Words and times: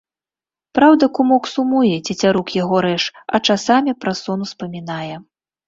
Праўда, 0.79 1.09
кумок, 1.17 1.43
сумуе, 1.55 1.91
цецярук 2.07 2.47
яго 2.63 2.77
рэж, 2.87 3.03
а 3.37 3.43
часамі 3.51 3.97
праз 4.07 4.17
сон 4.25 4.51
успамінае. 4.51 5.15